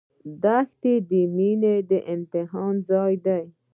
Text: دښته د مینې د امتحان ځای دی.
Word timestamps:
دښته 0.43 0.93
د 1.09 1.11
مینې 1.35 1.75
د 1.89 1.91
امتحان 2.13 2.73
ځای 2.89 3.13
دی. 3.25 3.43